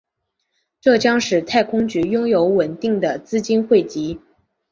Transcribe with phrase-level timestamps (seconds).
[0.79, 4.19] 这将使太空局拥有稳定的资金汇集。